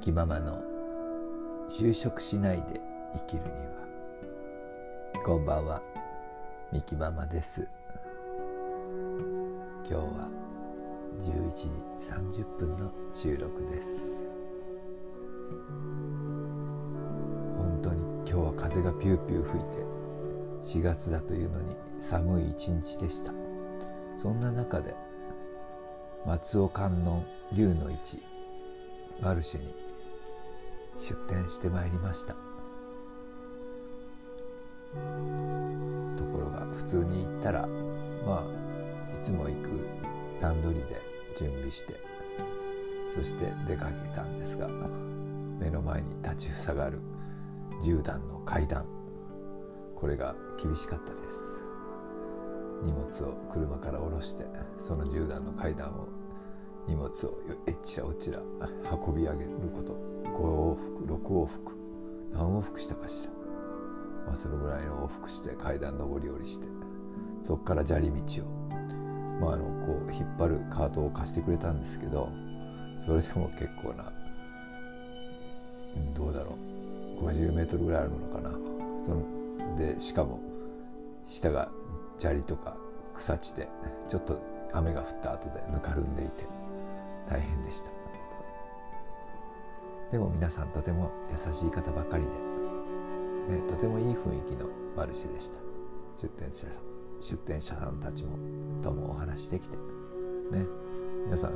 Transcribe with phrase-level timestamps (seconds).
[0.00, 0.62] キママの
[1.68, 2.80] 就職しないで
[3.12, 3.52] 生きるには。
[5.26, 5.82] こんばんは
[6.72, 7.68] ミキママです。
[9.86, 10.28] 今日は
[11.18, 14.18] 11時30分の収録です。
[17.58, 23.34] 本当に今日は風がピューピュー吹いて4月だというのに寒い一日でした。
[24.16, 24.94] そんな中で
[26.24, 27.22] 松尾観音
[27.52, 28.22] 龍の市
[29.20, 29.89] マルシェに
[31.00, 32.34] 出店してまいりました。
[36.16, 37.66] ところが普通に行ったら
[38.26, 39.86] まあいつも行く
[40.40, 41.00] 段取りで
[41.38, 41.94] 準備して
[43.14, 44.68] そして出かけたんですが
[45.58, 47.00] 目の前に立ちふさがる
[47.82, 48.84] 10段の階段
[49.94, 51.36] これが厳しかったです。
[52.82, 54.46] 荷物を車から下ろして
[54.78, 56.08] その10段の階段を
[56.90, 58.40] 荷物をえっちらおちら
[59.06, 59.96] 運び上げること。
[60.24, 61.76] 5往復6往復。
[62.32, 63.30] 何往復したかしら、
[64.26, 66.66] まあ、そのぐらいの往復して階段上り下りして
[67.42, 68.46] そこから砂利道を、
[69.40, 72.30] まあ、あのこう引っ張るカートを貸してくれたんですけど
[73.04, 74.12] それでも結構な
[76.14, 76.56] どうだろ
[77.20, 77.24] う。
[77.24, 78.50] 50メートルぐらいあるのかな。
[79.04, 80.40] そのでしかも
[81.26, 81.68] 下が
[82.16, 82.76] 砂利とか
[83.14, 83.68] 草地で
[84.08, 84.40] ちょっと
[84.72, 86.59] 雨が降った後でぬかるんでいて。
[90.10, 92.24] でも皆さんとても優しい方ばかり
[93.48, 95.58] で、ね、とてもいい雰囲気のマルシェでした
[96.20, 96.66] 出店者
[97.20, 98.36] 出店者さんたちも
[98.82, 99.76] ともお話しできて
[100.50, 100.66] ね
[101.26, 101.52] 皆さん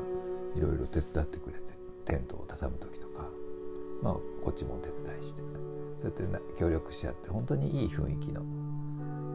[0.57, 1.73] いろいろ手伝ってくれて
[2.05, 3.29] テントを畳む時とか
[4.03, 5.43] まあこっちもお手伝いして
[6.03, 8.43] そうやって協力し合って本当にいい雰囲気の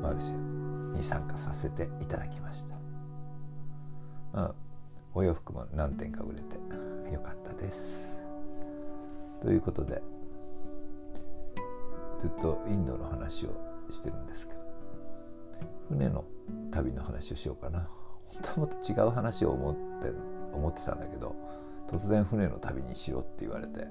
[0.02, 2.76] マルシェに参加させていただきました。
[4.34, 4.56] まあ
[5.14, 6.56] お洋服も何点か売れて
[7.14, 8.19] よかったです。
[9.42, 10.02] ということで
[12.20, 13.56] ずっとインドの話を
[13.90, 14.60] してるんですけど
[15.88, 16.26] 船の
[16.72, 17.88] 旅の話をしようかな。
[18.32, 20.12] 本当はもっと違う話を思って
[20.54, 21.36] 思ってたんだけど
[21.88, 23.88] 突然船の旅にしようって言われて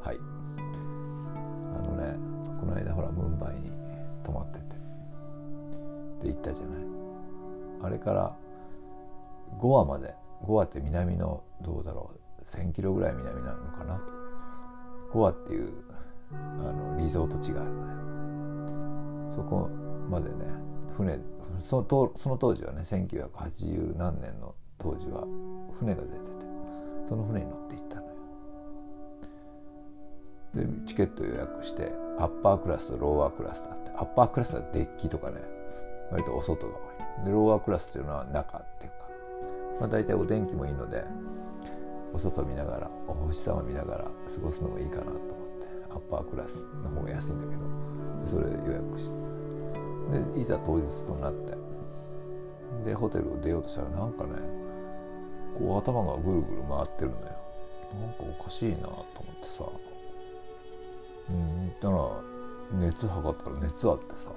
[0.00, 0.18] はい。
[1.76, 2.16] あのね
[2.60, 3.72] この間ほらムンバイに
[4.22, 4.64] 泊まってて
[6.22, 6.84] で行ったじゃない。
[7.82, 8.36] あれから
[9.58, 14.00] ゴアまでゴアって南のどうだろう1,000キロぐらい南なのかな？
[15.14, 15.72] ゴアっていう
[16.32, 19.34] あのリゾート地があるのよ。
[19.36, 19.70] そこ
[20.10, 20.44] までね
[20.96, 21.20] 船
[21.60, 25.24] そのその当時はね1980何年の当時は
[25.78, 26.20] 船が出てて
[27.08, 28.14] その船に乗って行ったのよ。
[30.54, 35.40] でチケット予約してアッパークラスとローアークラスとあってアッパークラスはデッキとかね
[36.10, 37.26] 割とお外が多い。
[37.26, 39.04] でローアークラスっていうのは中っていうか
[39.80, 41.04] まあ、大体お天気もいいので
[42.14, 44.10] お外見ながらお星様見ながら過
[44.40, 45.18] ごすのもいいかなと思っ
[45.60, 47.62] てアッパークラスの方が安いんだけど
[48.26, 49.34] それ予約して。
[50.34, 51.56] でいざ当日となって
[52.84, 54.30] でホテルを出ようとしたらなんかね
[55.58, 57.22] こう頭がぐるぐる回ってるのよ。
[57.94, 59.64] なんかおかしいなと思ってさ。
[61.30, 64.30] うんだから熱測ったら熱あってさ。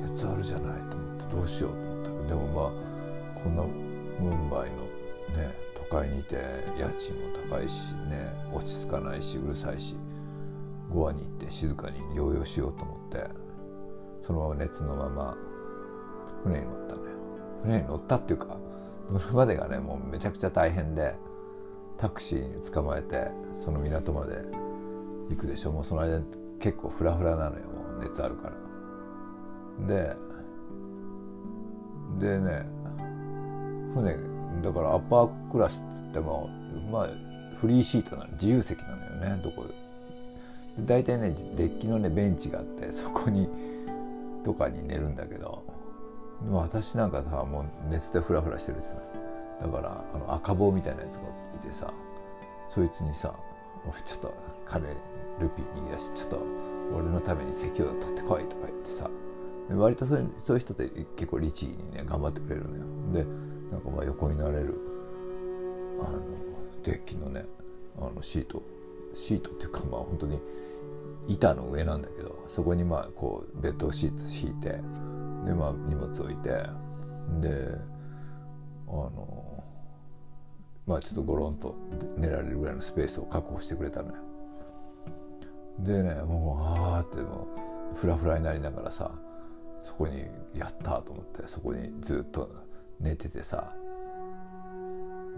[0.00, 1.72] 熱あるじゃないと思ってどうしよう
[2.04, 2.28] と思った。
[2.28, 4.87] でもまあこんなムンバイの
[5.36, 6.36] ね都会にいて
[6.78, 9.96] 家賃も高いしね落ち着かないしうるさいし
[10.90, 13.24] ゴアに行って静かに療養しようと思って
[14.22, 15.36] そのまま熱のまま
[16.44, 17.08] 船に乗ったのよ。
[17.62, 18.56] 船に乗ったっていうか
[19.10, 21.14] 乗るまでがねもうめちゃくちゃ大変で
[21.96, 24.36] タクシーに捕まえてその港まで
[25.30, 25.72] 行くでしょ。
[25.72, 26.22] もうその間
[26.60, 29.86] 結構フラフラなのよもう熱あるから。
[29.86, 30.16] で
[32.18, 32.66] でね
[33.94, 34.16] 船
[34.62, 36.48] だからアッパークラスっつっても
[36.90, 37.08] まあ
[37.60, 39.64] フリーシートなの自由席なのよねどこ。
[39.66, 39.72] で
[40.84, 43.48] 大体ねデッキのねベンチがあって そこに
[44.44, 45.62] とかに寝るんだけど。
[46.52, 49.02] 私なんかさもう熱でフラフラしてるじゃない。
[49.60, 51.22] だからあの赤棒みたいなやつが
[51.52, 51.92] いてさ
[52.68, 53.34] そいつにさ
[54.04, 54.32] ちょっと
[54.64, 54.86] 彼
[55.40, 56.42] ルピー握らしてちょっと
[56.94, 59.10] 俺のために席を取ってこいとか言ってさ。
[59.70, 62.84] 割とそういうそういう人って結構律儀にね頑張ってくれるのよ。
[63.12, 63.26] で
[63.70, 64.74] なんかまあ横になれる
[66.00, 66.20] あの
[66.82, 67.44] デッキのね
[67.98, 68.62] あのシート
[69.14, 70.40] シートっていうかまあ本当に
[71.26, 74.68] 板の上なんだけどそこにまあこうベッドシーツ敷いて
[75.44, 76.50] でまあ荷物置いて
[77.40, 77.78] で
[78.88, 79.64] あの
[80.86, 81.76] まあちょっとゴロンと
[82.16, 84.14] 寝られるぐらいのスペースを確保してくれたのよ。
[85.80, 87.46] でねもうああっても
[87.94, 89.12] うフラフラになりながらさ
[89.84, 90.24] そこに
[90.54, 92.50] やったと思ってそこにずっと
[93.00, 93.72] 寝ててさ。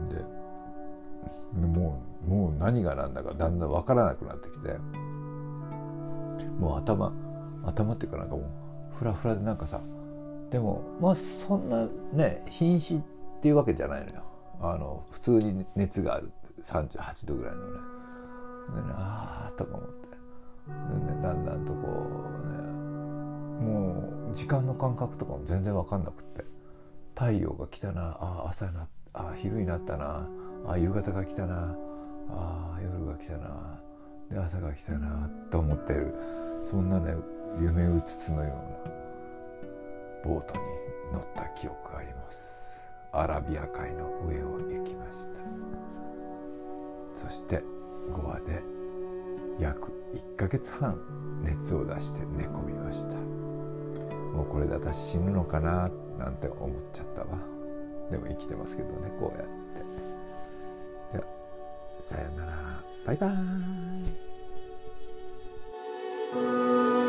[0.09, 4.79] でもうもう何が何だかだんだん分からなくなってきて。
[6.59, 7.13] もう頭
[7.65, 8.43] 頭っていうかなんかも
[8.93, 9.81] うフラフラでなんかさ
[10.51, 13.03] でもまあそんなね瀕死っ
[13.41, 14.23] ていうわけじゃないのよ。
[14.61, 16.31] あの普通に熱がある
[16.63, 17.79] 38度ぐらいのね。
[18.75, 19.95] でねああとか思って。
[21.09, 21.79] でねだんだんとこ
[22.45, 22.63] うね
[23.65, 26.45] もう時間の感覚とかも全然分かんなくって。
[27.21, 28.17] 太陽が来たな。
[28.19, 30.27] あ朝になあ昼になったな。
[30.67, 31.77] あ夕方が来たな。
[32.31, 33.79] あ夜が来たな。
[34.31, 35.29] で朝が来たな。
[35.51, 36.15] と思ってる。
[36.65, 37.15] そんなね
[37.61, 38.57] 夢うつつのよう
[38.89, 40.61] なボートに
[41.13, 42.81] 乗った記憶があります。
[43.13, 45.43] アラビア海の上を行きました。
[47.13, 47.63] そして
[48.15, 48.63] 5話で
[49.59, 50.99] 約1ヶ月半
[51.43, 53.17] 熱を出して寝込みました。
[53.17, 55.91] もうこれで私死ぬのかな
[56.21, 57.29] なんて思っちゃったわ。
[58.11, 59.47] でも生きてますけどねこうやっ
[61.11, 61.17] て。
[61.17, 61.25] では
[62.03, 62.85] さよなら。
[63.07, 63.31] バイバー
[66.97, 67.00] イ。